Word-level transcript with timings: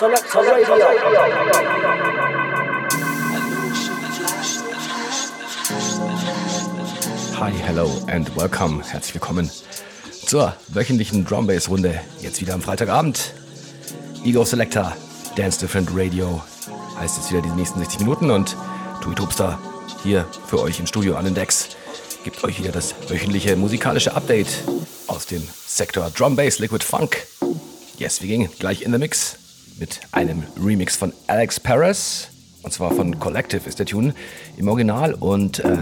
Hi, 0.00 0.06
hello 7.66 7.90
and 8.06 8.36
welcome. 8.36 8.84
Herzlich 8.84 9.14
willkommen 9.14 9.50
zur 10.24 10.54
wöchentlichen 10.68 11.24
Drum 11.24 11.48
Bass 11.48 11.68
Runde. 11.68 12.00
Jetzt 12.20 12.40
wieder 12.40 12.54
am 12.54 12.62
Freitagabend. 12.62 13.34
Ego 14.24 14.44
Selector, 14.44 14.96
Dance 15.34 15.58
Different 15.58 15.90
Radio 15.92 16.44
heißt 17.00 17.16
jetzt 17.16 17.32
wieder 17.32 17.42
die 17.42 17.50
nächsten 17.50 17.80
60 17.80 17.98
Minuten 17.98 18.30
und 18.30 18.56
Tui 19.02 19.16
Tubster 19.16 19.58
hier 20.04 20.26
für 20.46 20.60
euch 20.62 20.78
im 20.78 20.86
Studio 20.86 21.16
an 21.16 21.24
den 21.24 21.34
Decks 21.34 21.70
gibt 22.22 22.44
euch 22.44 22.60
wieder 22.60 22.70
das 22.70 22.94
wöchentliche 23.08 23.56
musikalische 23.56 24.14
Update 24.14 24.62
aus 25.08 25.26
dem 25.26 25.42
Sektor 25.66 26.08
Drum 26.10 26.36
Bass 26.36 26.60
Liquid 26.60 26.84
Funk. 26.84 27.26
Yes, 27.96 28.22
wir 28.22 28.28
gehen 28.28 28.48
gleich 28.60 28.82
in 28.82 28.92
the 28.92 28.98
Mix 28.98 29.38
mit 29.78 30.00
einem 30.12 30.42
Remix 30.62 30.96
von 30.96 31.12
Alex 31.26 31.60
Perez. 31.60 32.28
Und 32.62 32.72
zwar 32.72 32.92
von 32.92 33.18
Collective 33.18 33.68
ist 33.68 33.78
der 33.78 33.86
Tune 33.86 34.14
im 34.56 34.68
Original 34.68 35.14
und 35.14 35.60
äh, 35.60 35.76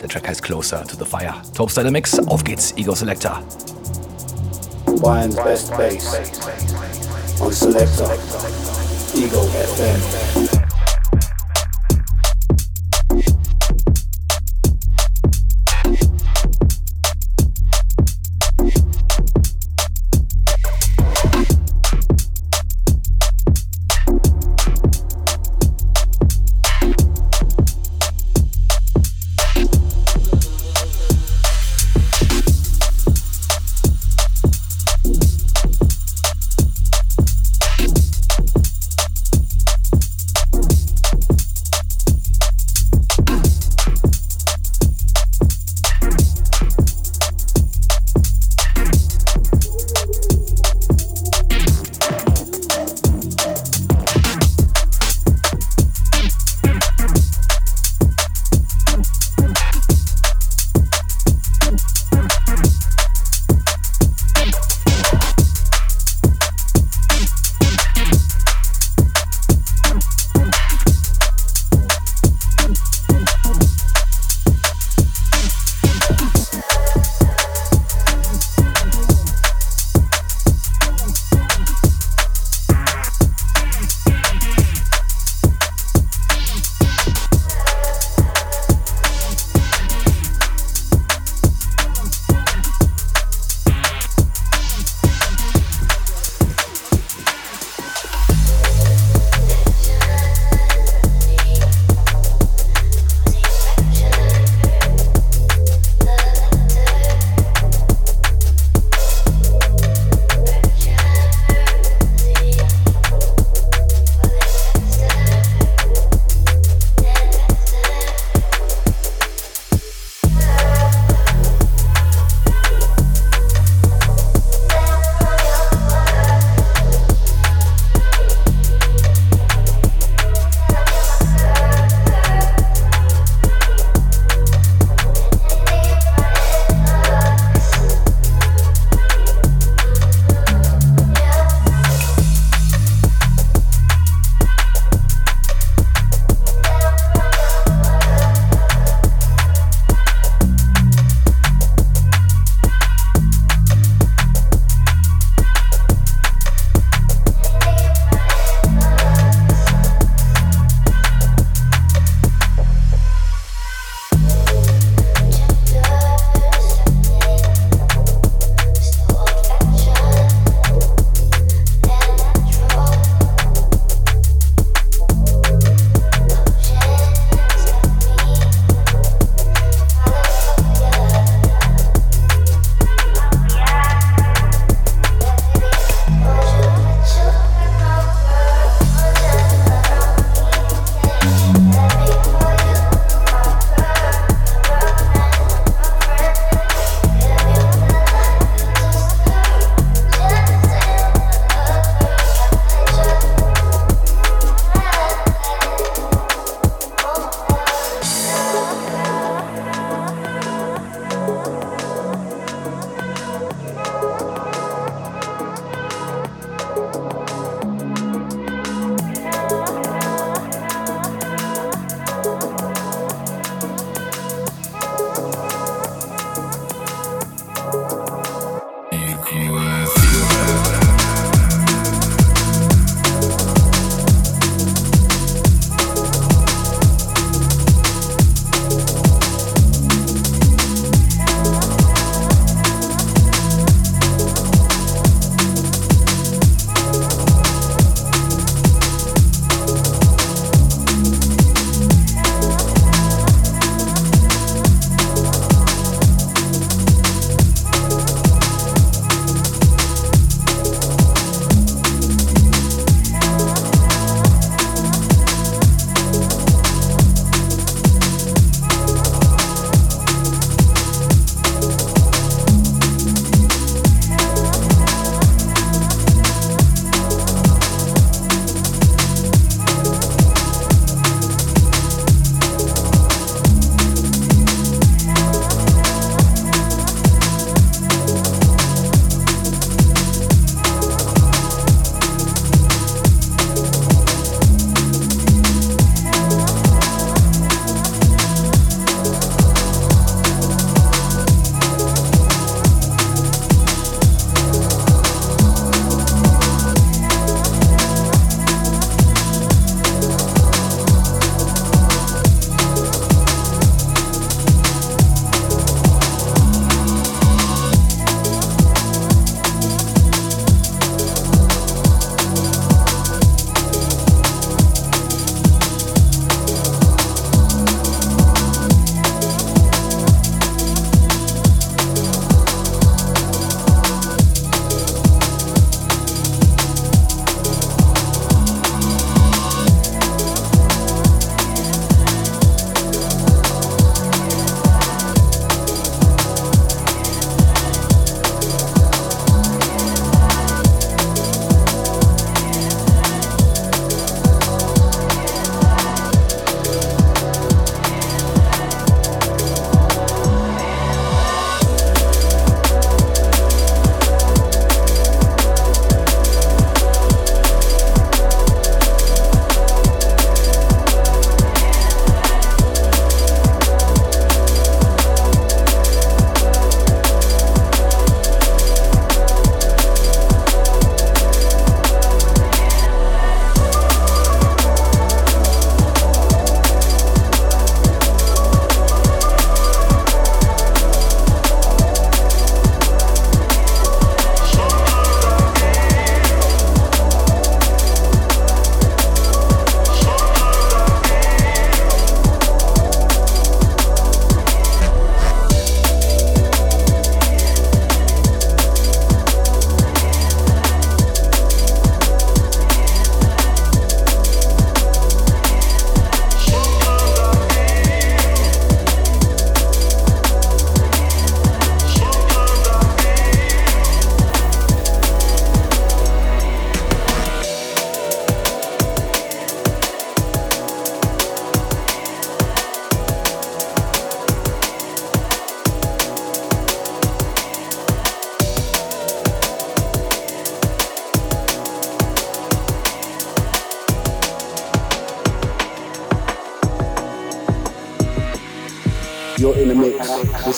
der 0.00 0.08
Track 0.08 0.28
heißt 0.28 0.42
Closer 0.42 0.84
to 0.86 0.96
the 0.96 1.04
Fire. 1.04 1.34
Topstar 1.54 1.84
in 1.84 1.88
the 1.88 1.92
Mix, 1.92 2.18
auf 2.18 2.42
geht's, 2.42 2.72
Ego 2.76 2.94
Selector. 2.94 3.42
Best 4.86 5.70
bass. 5.76 6.18
On 7.40 7.52
Selector. 7.52 8.10
Ego 9.14 9.42
FM. 9.42 10.61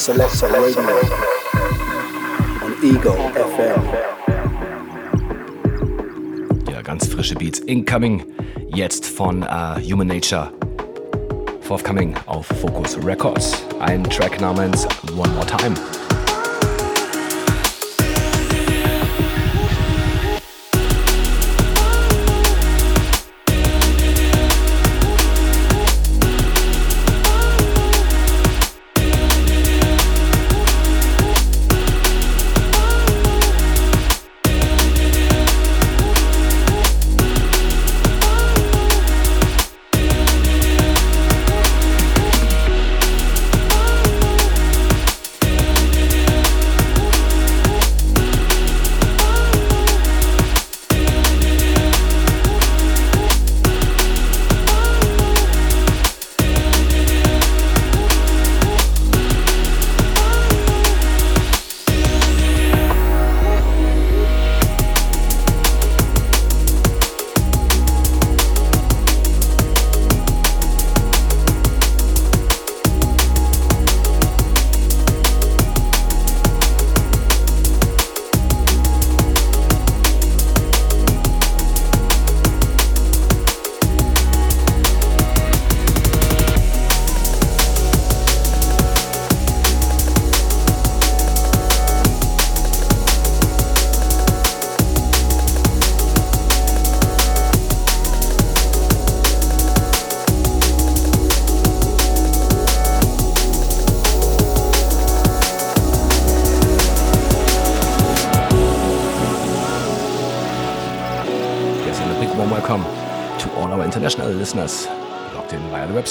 Selector 0.04 0.50
Radio 0.50 0.82
on 2.62 2.75
Ego 2.82 3.14
FM. 3.32 3.82
Ja, 6.70 6.82
ganz 6.82 7.06
frische 7.06 7.34
Beats 7.34 7.61
incoming. 7.61 8.23
Jetzt 8.68 9.06
von 9.06 9.42
uh, 9.44 9.80
Human 9.80 10.08
Nature. 10.08 10.52
Forthcoming 11.62 12.14
auf 12.26 12.44
Focus 12.61 12.99
Records. 13.02 13.64
Ein 13.80 14.04
Track 14.04 14.42
namens 14.42 14.87
One 15.16 15.32
More 15.32 15.46
Time. 15.46 15.75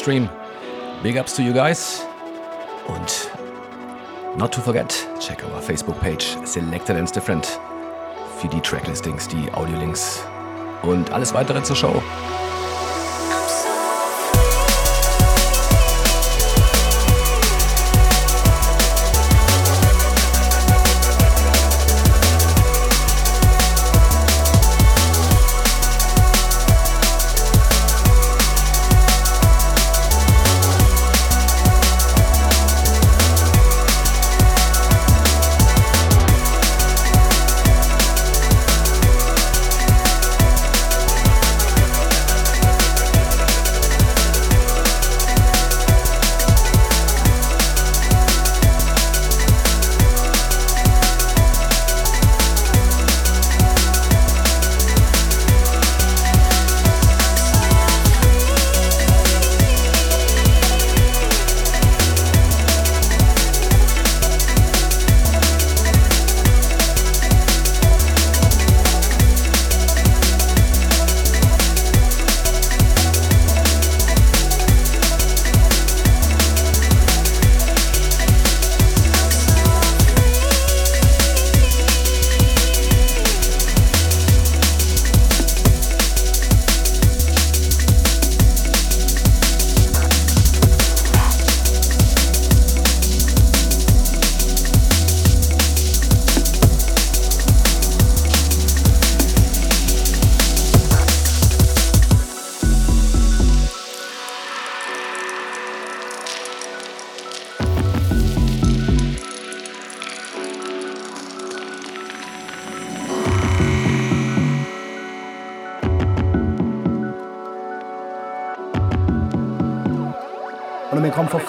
Stream. 0.03 0.29
Big 1.01 1.15
ups 1.15 1.33
to 1.33 1.41
you 1.41 1.53
guys. 1.53 2.05
Und 2.89 3.31
not 4.37 4.51
to 4.51 4.59
forget, 4.59 4.89
check 5.21 5.41
our 5.45 5.61
Facebook 5.61 5.97
page 6.01 6.35
Selected 6.45 6.97
and 6.97 7.09
Different 7.15 7.57
für 8.37 8.49
die 8.49 8.59
Tracklistings, 8.59 9.29
die 9.29 9.49
Audiolinks 9.53 10.21
und 10.81 11.09
alles 11.13 11.33
weitere 11.33 11.63
zur 11.63 11.77
Show. 11.77 12.03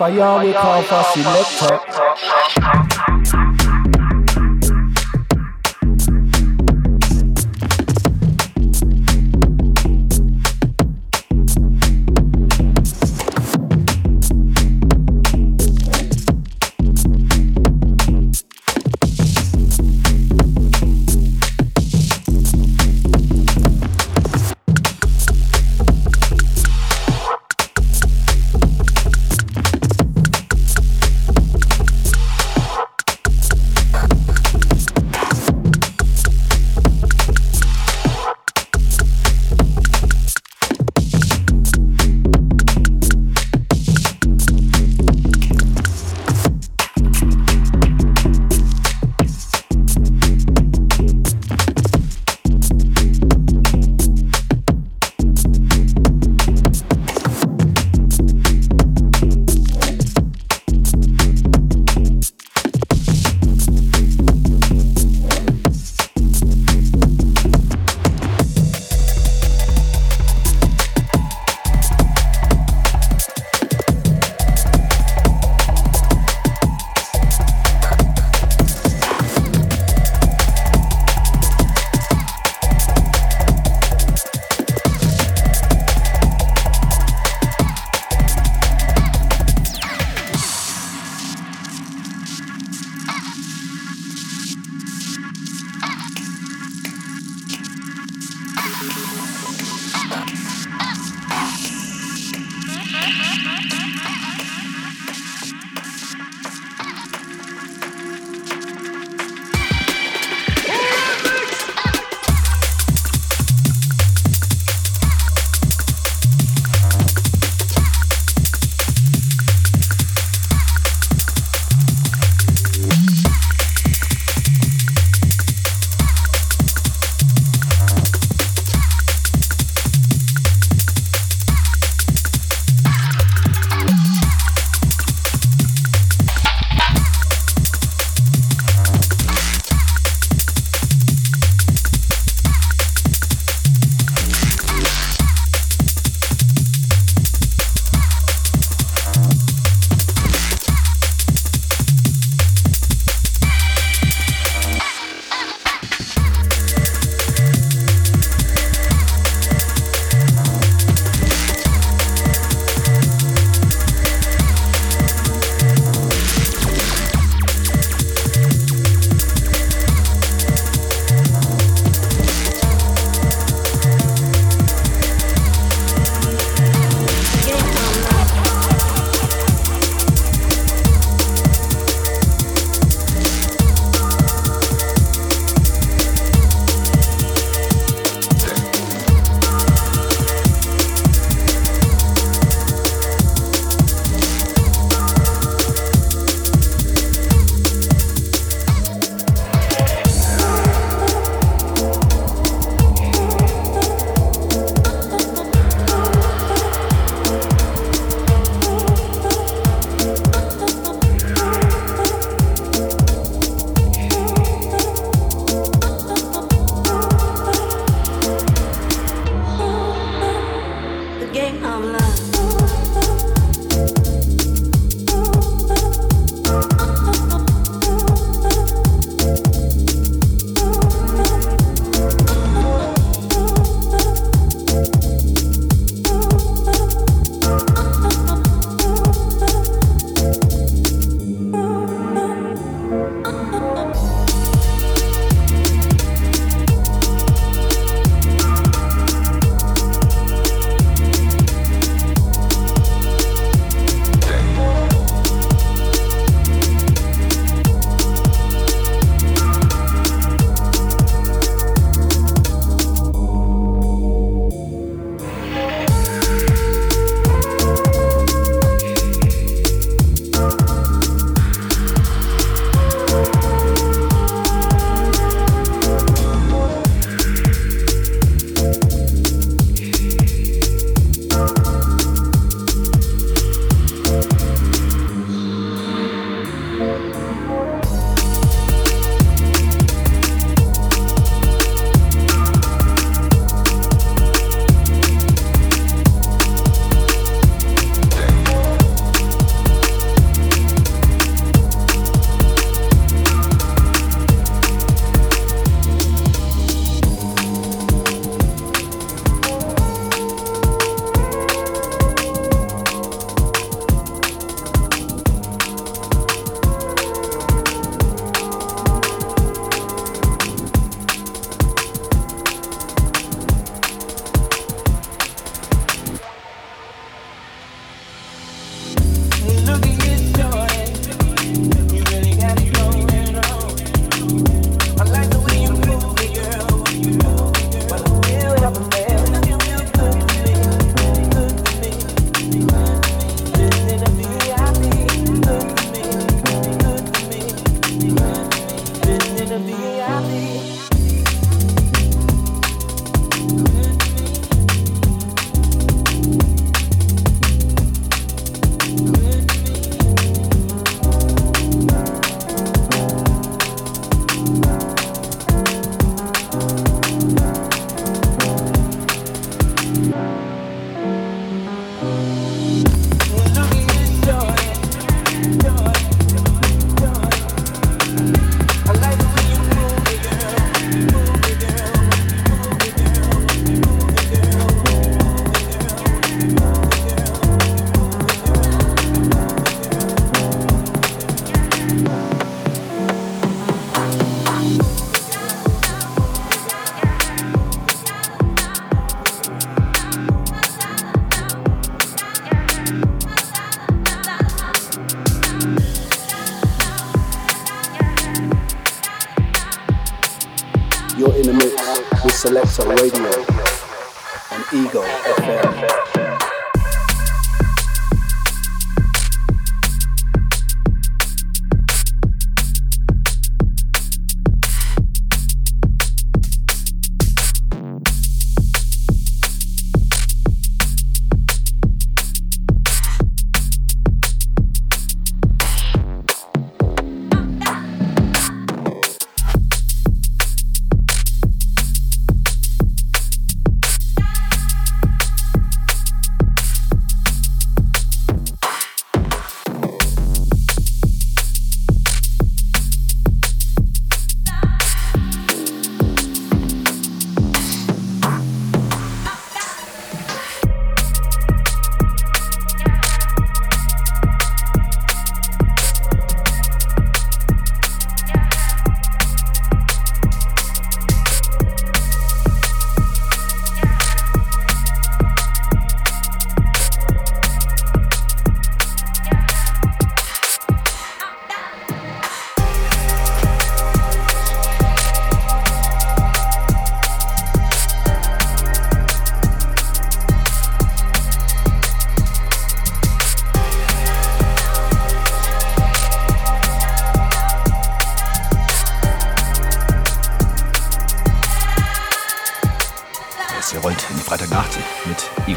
Fire, 0.05 0.45
we 0.45 0.53
call 0.53 0.83
for 0.83 1.03
selector. 1.03 1.84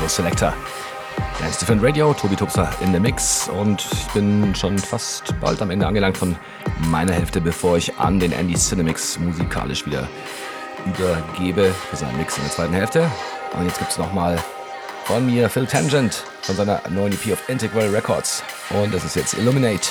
Selector. 0.08 0.54
Dance 1.40 1.60
Different 1.60 1.82
Radio, 1.82 2.14
Tobi 2.14 2.36
Tupser 2.36 2.70
in 2.82 2.92
der 2.92 3.00
Mix 3.00 3.48
und 3.48 3.88
ich 3.94 4.08
bin 4.08 4.54
schon 4.54 4.78
fast 4.78 5.34
bald 5.40 5.62
am 5.62 5.70
Ende 5.70 5.88
angelangt 5.88 6.18
von 6.18 6.36
meiner 6.90 7.14
Hälfte, 7.14 7.40
bevor 7.40 7.78
ich 7.78 7.98
an 7.98 8.20
den 8.20 8.34
Andy 8.34 8.56
Cinemix 8.56 9.18
musikalisch 9.18 9.86
wieder 9.86 10.08
übergebe 10.86 11.74
für 11.90 11.96
seinen 11.96 12.18
Mix 12.18 12.38
in 12.38 12.44
der 12.44 12.52
zweiten 12.52 12.74
Hälfte. 12.74 13.10
Und 13.58 13.66
jetzt 13.66 13.80
gibt 13.80 13.92
es 13.92 13.98
nochmal 13.98 14.38
von 15.06 15.26
mir 15.26 15.50
Phil 15.50 15.66
Tangent 15.66 16.24
von 16.42 16.56
seiner 16.56 16.82
neuen 16.90 17.14
EP 17.14 17.34
auf 17.34 17.48
Integral 17.48 17.88
Records 17.88 18.44
und 18.70 18.94
das 18.94 19.06
ist 19.06 19.16
jetzt 19.16 19.36
Illuminate. 19.36 19.90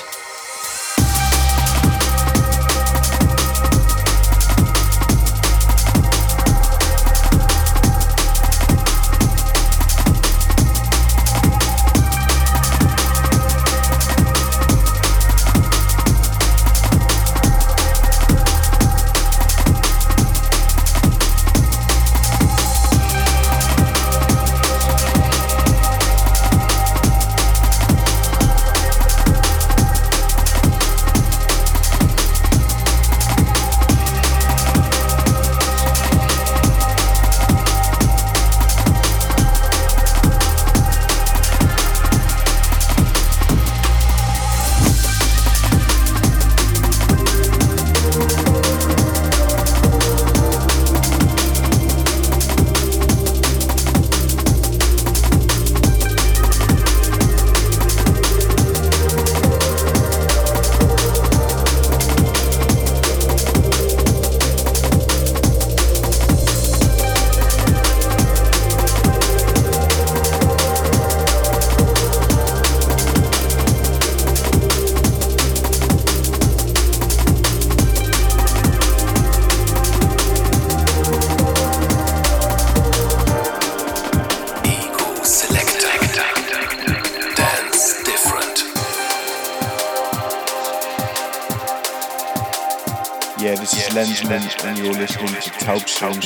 And 94.31 94.79
you're 94.79 94.93
listening 94.93 95.29
to 95.29 95.51
Tugstream 95.51 96.21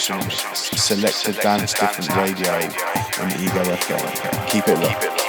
Selected 0.57 1.37
Dance 1.37 1.75
Different 1.75 2.17
Radio 2.17 2.53
on 3.21 3.31
Ego 3.41 3.63
FM. 3.65 4.49
Keep 4.49 4.69
it 4.69 4.79
locked. 4.79 5.20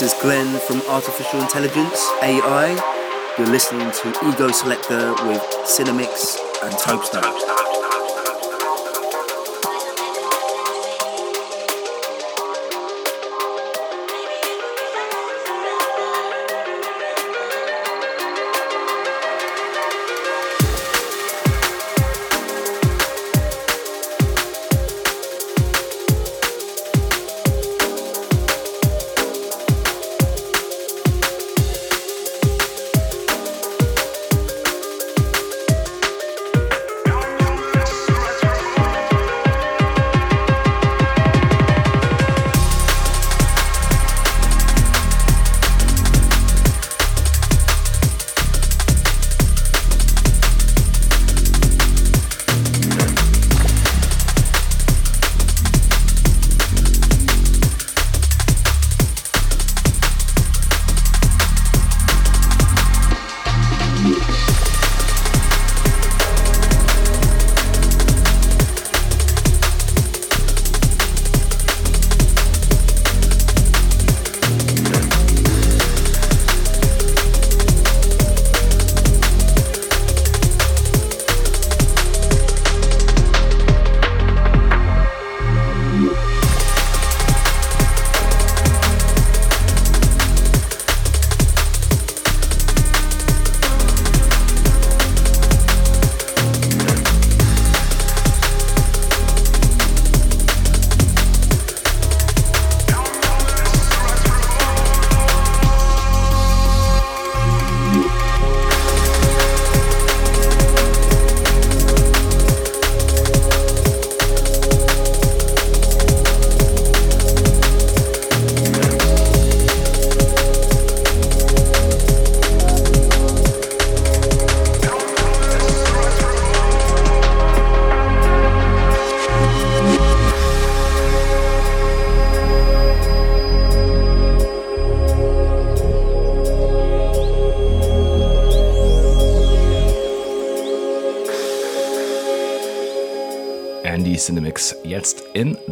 This 0.00 0.14
is 0.14 0.22
Glenn 0.22 0.58
from 0.60 0.80
Artificial 0.88 1.42
Intelligence, 1.42 2.00
AI. 2.22 3.34
You're 3.36 3.48
listening 3.48 3.90
to 3.90 4.30
Ego 4.30 4.50
Selector 4.50 5.12
with 5.26 5.42
Cinemix 5.66 6.38
and 6.62 6.72
Topestone. 6.72 7.59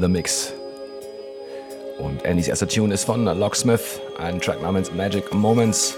The 0.01 0.09
Mix. 0.09 0.53
Und 1.99 2.25
Andys 2.25 2.49
erster 2.49 2.69
Tune 2.69 2.95
ist 2.95 3.05
von 3.05 3.25
Locksmith, 3.25 4.01
ein 4.19 4.41
Track 4.41 4.63
namens 4.63 4.93
Magic 4.93 5.33
Moments. 5.35 5.97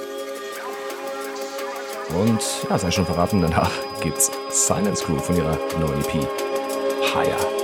Und 2.18 2.40
ja, 2.68 2.78
sei 2.78 2.90
schon 2.90 3.06
verraten, 3.06 3.42
danach 3.42 3.70
gibt's 4.02 4.30
Silence 4.50 5.04
Crew 5.04 5.18
von 5.18 5.36
ihrer 5.36 5.56
neuen 5.78 6.00
EP 6.00 6.26
Higher. 7.14 7.60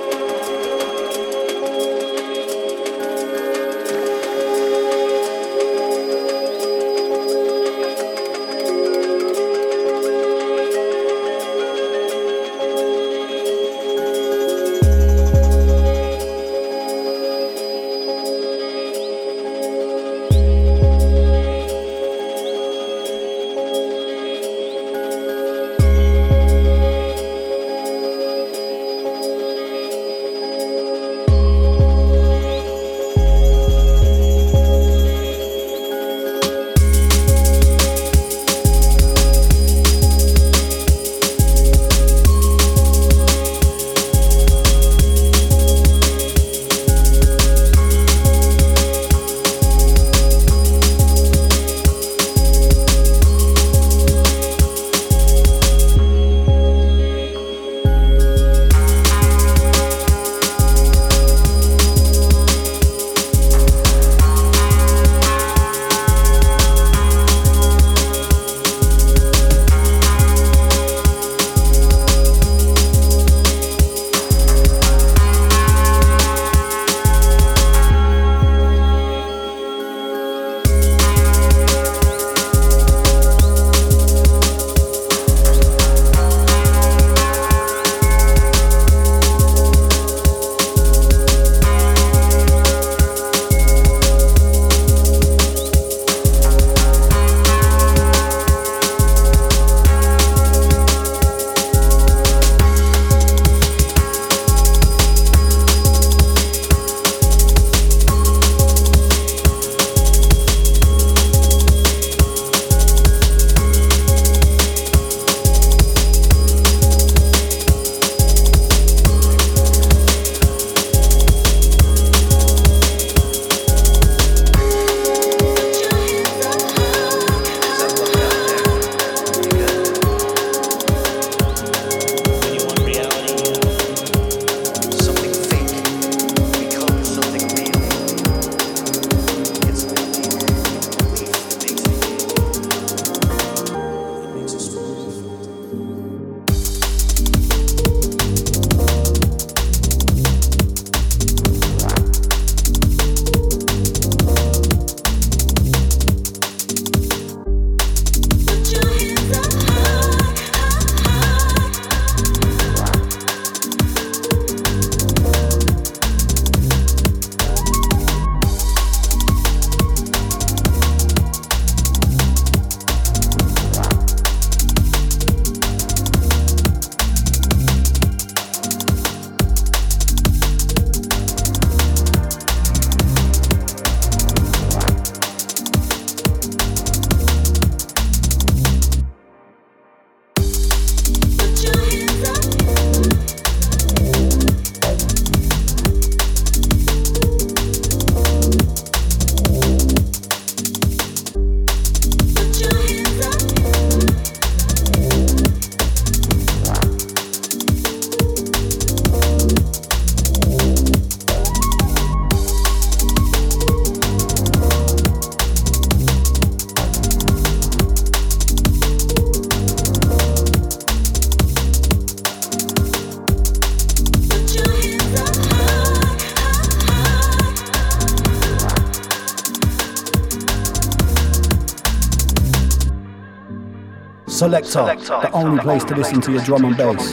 Selector, 234.47 234.97
the 235.23 235.31
only 235.33 235.61
place 235.61 235.83
to 235.83 235.97
listen 235.97 236.21
to 236.21 236.31
your 236.31 236.41
drum 236.43 236.65
and 236.65 236.77
bass. 236.77 237.13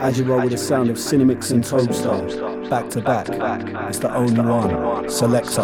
As 0.00 0.16
you 0.16 0.24
roll 0.24 0.42
with 0.42 0.52
the 0.52 0.56
sound 0.58 0.90
of 0.90 0.96
Cinemix 0.96 1.50
and 1.50 1.64
Toadstar, 1.64 2.70
back 2.70 2.88
to 2.90 3.00
back, 3.00 3.28
it's 3.88 3.98
the 3.98 4.14
only 4.14 4.40
one. 4.40 5.10
Selector. 5.10 5.62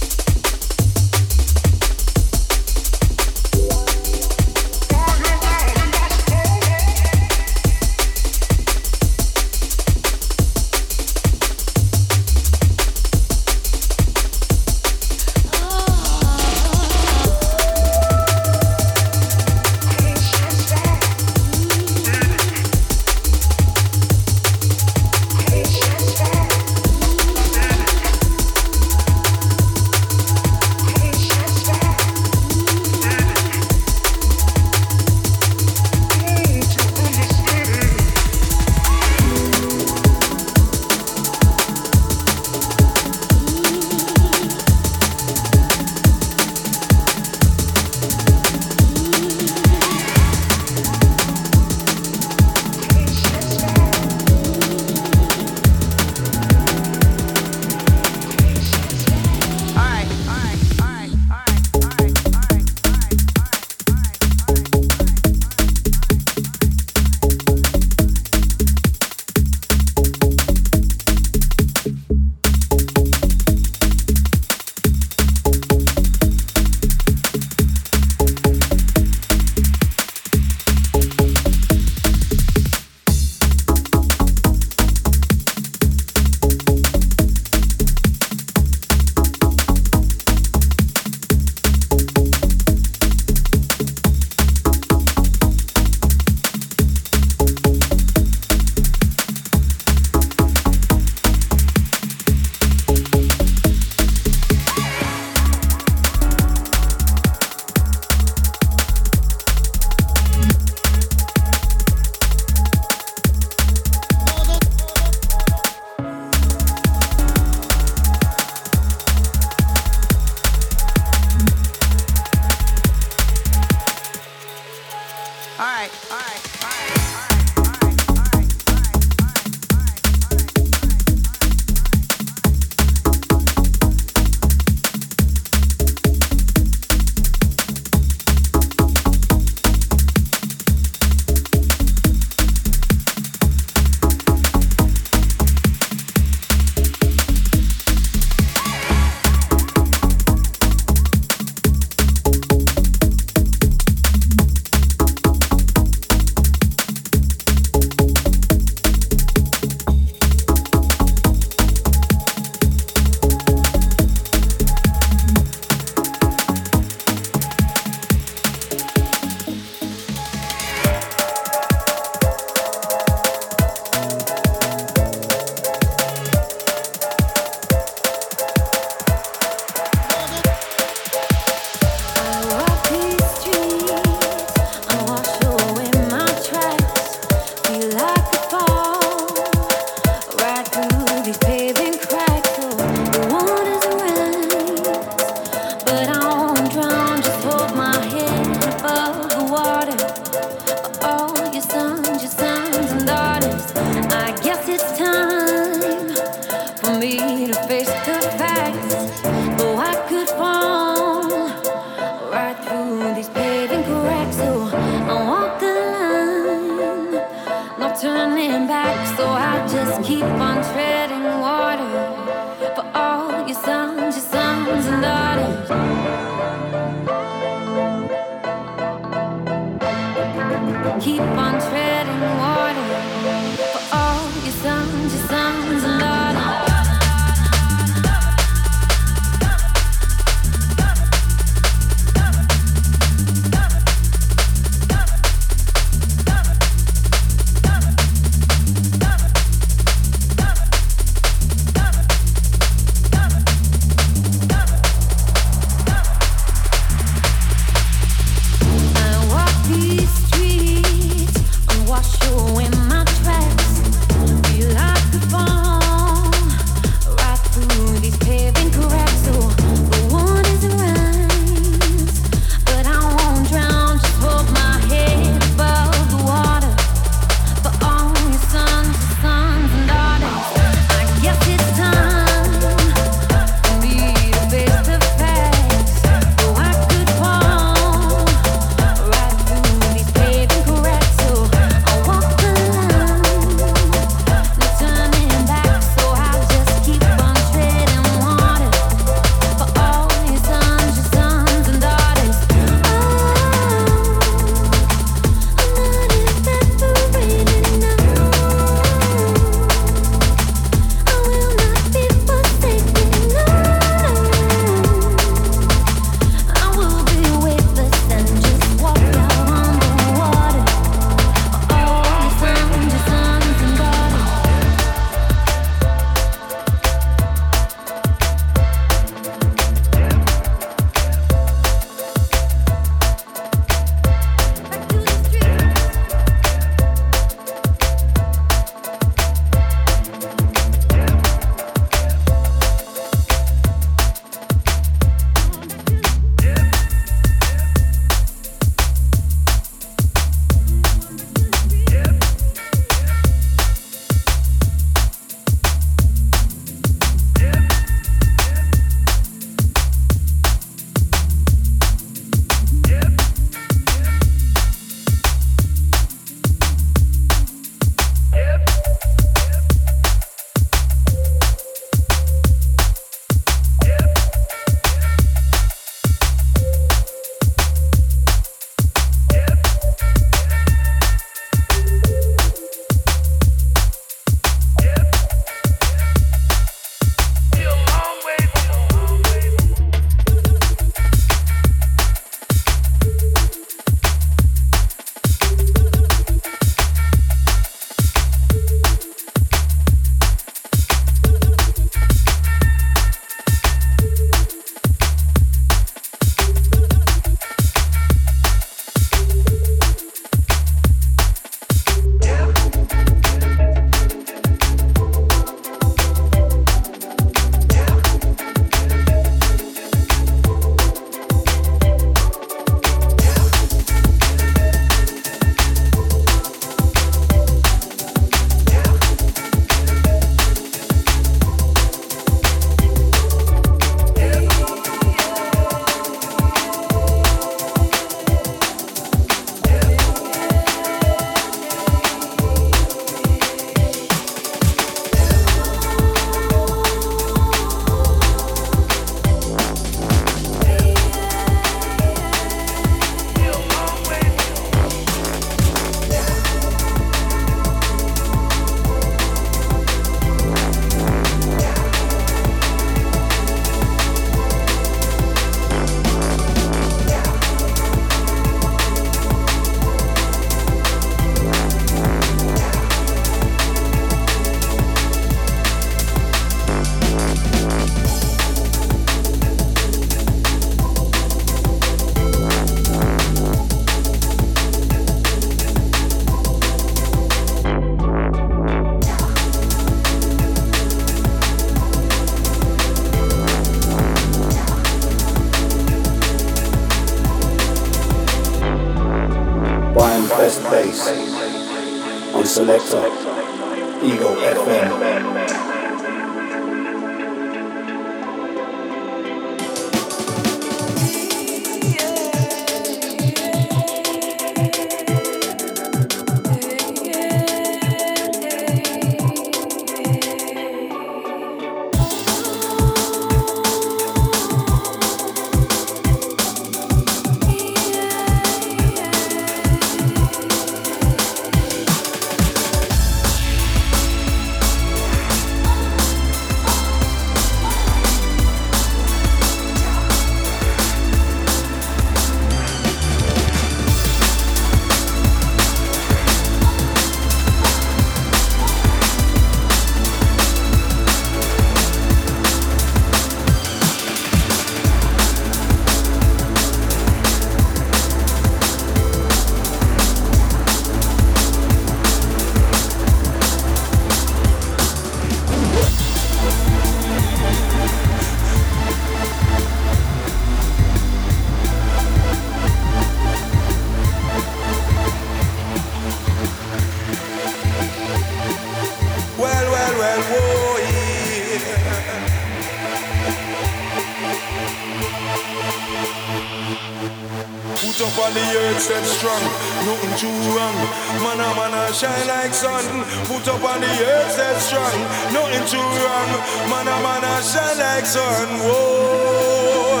Man, 591.68 591.76
a 591.76 591.80
man, 591.80 591.90
a 591.90 591.94
shine 591.94 592.28
like 592.28 592.54
sun. 592.54 593.04
Put 593.26 593.46
up 593.48 593.62
on 593.62 593.80
the 593.80 593.86
earth, 593.86 594.32
step 594.32 594.56
strong, 594.56 595.00
nothing 595.34 595.66
too 595.68 595.76
wrong. 595.76 596.30
Man, 596.70 596.88
a 596.88 596.96
man, 597.02 597.24
a 597.24 597.42
shine 597.42 597.78
like 597.78 598.06
sun. 598.06 598.48
Whoa, 598.64 600.00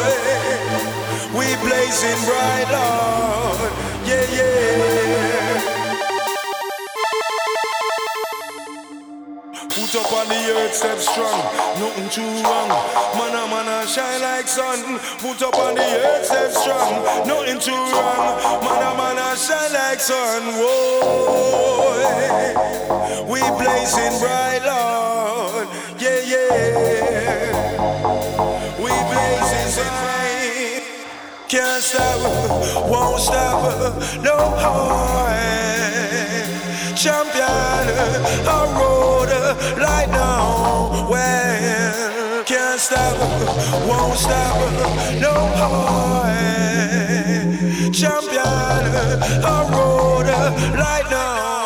we 1.36 1.56
blazing 1.56 2.24
bright, 2.24 2.68
Lord. 2.72 3.72
Yeah, 4.06 4.24
yeah. 4.32 5.77
On 10.12 10.28
the 10.28 10.52
earth, 10.56 10.74
step 10.74 10.98
strong, 10.98 11.38
nothing 11.80 12.08
too 12.08 12.22
wrong. 12.42 12.68
Man, 13.18 13.34
a 13.34 13.46
man, 13.48 13.68
a 13.68 13.86
shine 13.86 14.20
like 14.22 14.48
sun. 14.48 14.98
Put 15.18 15.42
up 15.42 15.58
on 15.58 15.74
the 15.74 15.82
earth, 15.82 16.24
step 16.26 16.52
strong, 16.52 17.02
nothing 17.26 17.58
too 17.58 17.72
wrong. 17.72 18.38
Man, 18.64 18.82
a 18.82 18.94
man, 18.96 19.18
a 19.18 19.36
shine 19.36 19.72
like 19.72 20.00
sun. 20.00 20.42
Whoa, 20.60 21.94
we 23.28 23.40
blazing 23.58 24.18
bright, 24.20 24.62
Lord. 24.64 25.68
Yeah, 25.98 26.20
yeah. 26.32 27.52
We 28.78 28.90
blazing 29.10 29.70
bright. 29.74 30.84
Can't 31.48 31.82
stop, 31.82 32.88
won't 32.88 33.20
stop, 33.20 34.22
no 34.22 34.36
harm 34.36 35.97
champion. 36.98 37.46
A 37.46 38.60
road 38.74 39.30
right 39.78 40.08
now 40.10 41.06
when 41.08 42.44
can't 42.44 42.80
stop, 42.80 43.16
won't 43.86 44.18
stop, 44.18 44.56
no 45.20 45.34
heart. 45.60 46.34
Champion, 47.94 48.82
a 49.44 49.70
road 49.70 50.26
right 50.74 51.06
now. 51.08 51.57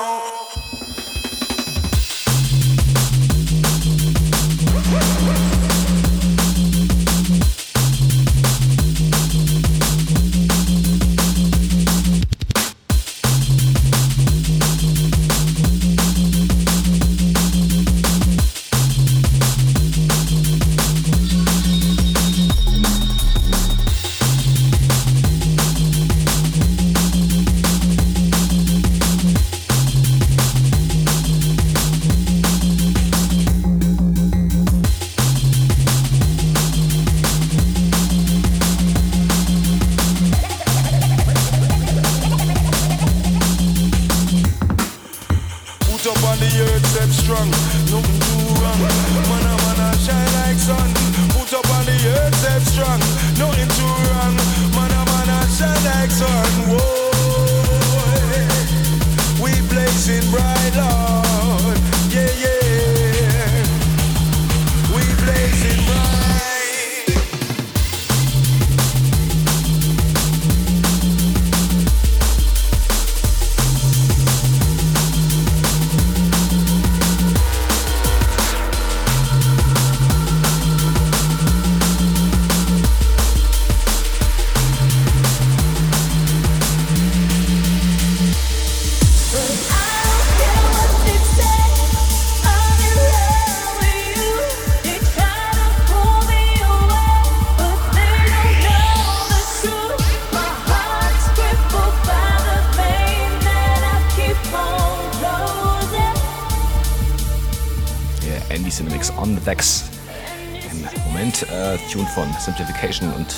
No. 111.97 112.07
Simplification 112.39 113.13
und 113.13 113.35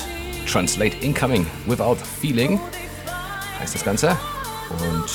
Translate 0.47 0.95
Incoming 1.01 1.45
Without 1.65 1.97
Feeling 2.21 2.59
heißt 3.59 3.75
das 3.75 3.83
Ganze. 3.83 4.09
Und 4.09 5.05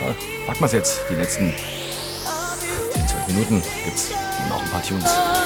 ja, 0.00 0.14
packen 0.46 0.60
wir 0.60 0.66
es 0.66 0.72
jetzt. 0.72 1.00
Die 1.10 1.14
letzten 1.14 1.52
10, 2.92 3.08
12 3.08 3.28
Minuten 3.28 3.62
gibt 3.84 3.96
es 3.96 4.10
noch 4.48 4.62
ein 4.62 4.70
paar 4.70 4.82
Tunes. 4.82 5.43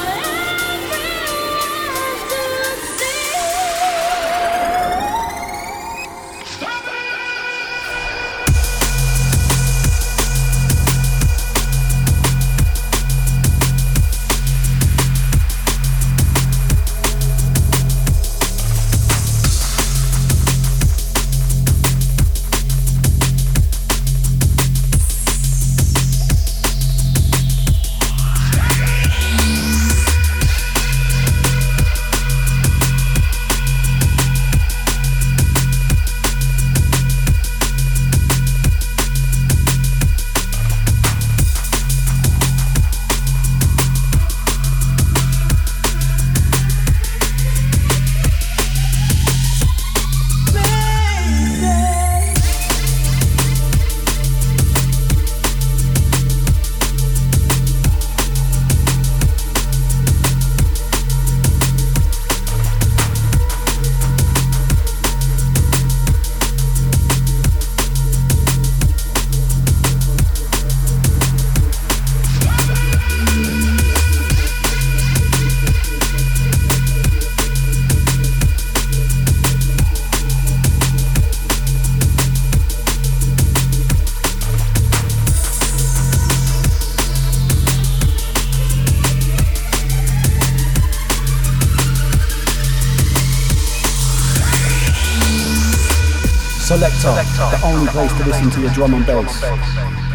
Selector, 97.09 97.57
the 97.57 97.65
only 97.65 97.87
place 97.87 98.13
to 98.13 98.23
listen 98.23 98.51
to 98.51 98.61
your 98.61 98.69
drum 98.69 98.93
and 98.93 99.03
bass. 99.03 99.43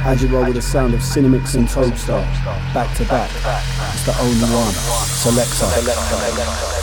As 0.07 0.23
you 0.23 0.29
roll 0.29 0.45
with 0.45 0.55
the 0.55 0.63
sound 0.63 0.95
of 0.95 1.01
Cinemix 1.01 1.57
and 1.57 1.67
Toadstar, 1.67 2.23
back 2.73 2.97
to 2.99 3.05
back, 3.07 3.31
it's 3.93 4.07
the 4.07 4.17
only 4.21 4.55
one. 4.55 4.73
Selector. 4.73 5.65
uns 5.67 6.74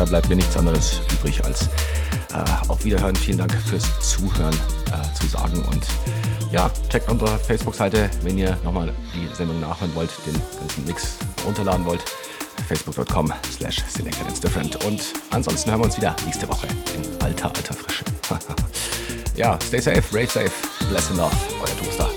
da 0.00 0.06
bleibt 0.06 0.30
mir 0.30 0.36
nichts 0.36 0.56
anderes 0.56 1.02
übrig 1.12 1.44
als 1.44 1.64
äh, 2.32 2.68
auf 2.68 2.82
Wiederhören. 2.84 3.14
Vielen 3.14 3.36
Dank 3.36 3.52
fürs 3.52 3.84
Zuhören 4.00 4.54
äh, 4.86 5.20
zu 5.20 5.26
sagen. 5.26 5.62
Und 5.70 5.86
ja, 6.50 6.70
checkt 6.88 7.10
unsere 7.10 7.38
Facebook-Seite, 7.38 8.08
wenn 8.22 8.38
ihr 8.38 8.56
nochmal 8.64 8.94
die 9.14 9.28
Sendung 9.34 9.60
nachhören 9.60 9.94
wollt, 9.94 10.10
den 10.26 10.40
ganzen 10.58 10.86
Mix 10.86 11.18
runterladen 11.44 11.84
wollt. 11.84 12.00
Facebook.com 12.66 13.30
slash 13.54 13.82
different. 14.42 14.82
Und 14.86 15.02
ansonsten 15.30 15.70
hören 15.70 15.80
wir 15.80 15.86
uns 15.86 15.98
wieder 15.98 16.16
nächste 16.24 16.48
Woche 16.48 16.66
in 16.94 17.22
alter, 17.22 17.48
alter 17.48 17.74
Frische. 17.74 18.04
ja, 19.36 19.58
stay 19.62 19.80
safe, 19.80 20.02
rave 20.12 20.28
safe, 20.28 20.52
bless 20.88 21.10
love, 21.10 21.30
euer 21.60 21.76
Toaster. 21.84 22.09